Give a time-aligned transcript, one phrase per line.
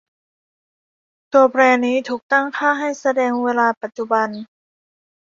[1.33, 4.27] ตัวแปรนี้ถูกตั้งค่าให้แสดงเวลาปัจจุบัน